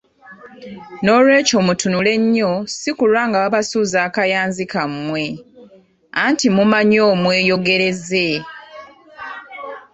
N'olwekyo 1.03 1.57
mutunule 1.67 2.13
nnyo 2.21 2.51
si 2.77 2.89
kulwa 2.97 3.21
nga 3.27 3.37
babasuuza 3.43 3.97
akayanzi 4.07 4.63
kammwe, 4.73 5.23
anti 6.23 6.47
mumumanyi 6.55 6.97
omweyogereze! 7.11 8.27